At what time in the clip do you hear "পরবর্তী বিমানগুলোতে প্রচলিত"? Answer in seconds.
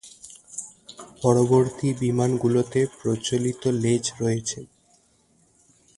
1.21-3.61